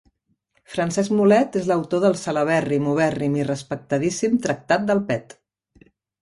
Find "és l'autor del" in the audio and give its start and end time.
1.61-2.17